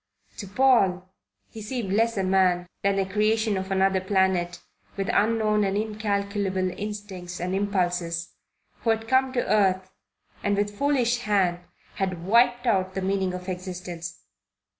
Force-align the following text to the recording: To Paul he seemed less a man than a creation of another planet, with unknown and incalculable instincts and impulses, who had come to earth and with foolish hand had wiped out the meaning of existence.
To 0.37 0.47
Paul 0.47 1.07
he 1.51 1.61
seemed 1.61 1.93
less 1.93 2.17
a 2.17 2.23
man 2.23 2.65
than 2.81 2.97
a 2.97 3.05
creation 3.05 3.55
of 3.55 3.69
another 3.69 4.01
planet, 4.01 4.59
with 4.97 5.11
unknown 5.13 5.63
and 5.63 5.77
incalculable 5.77 6.71
instincts 6.71 7.39
and 7.39 7.53
impulses, 7.53 8.29
who 8.79 8.89
had 8.89 9.07
come 9.07 9.31
to 9.33 9.45
earth 9.47 9.91
and 10.43 10.57
with 10.57 10.75
foolish 10.75 11.19
hand 11.19 11.59
had 11.97 12.23
wiped 12.25 12.65
out 12.65 12.95
the 12.95 13.03
meaning 13.03 13.35
of 13.35 13.47
existence. 13.47 14.21